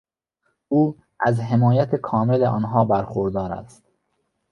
[0.67, 3.83] او از حمایت کامل آنها برخوردار است.